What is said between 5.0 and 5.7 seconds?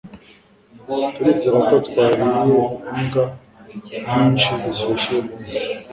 uyumunsi